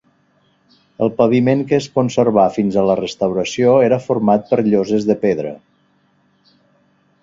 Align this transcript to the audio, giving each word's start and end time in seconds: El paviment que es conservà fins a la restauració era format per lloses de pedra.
El 1.07 1.11
paviment 1.19 1.61
que 1.73 1.77
es 1.81 1.89
conservà 1.99 2.47
fins 2.57 2.79
a 2.79 2.87
la 2.89 2.97
restauració 3.03 3.77
era 3.91 4.03
format 4.09 4.53
per 4.53 4.63
lloses 4.73 5.11
de 5.13 5.21
pedra. 5.29 5.57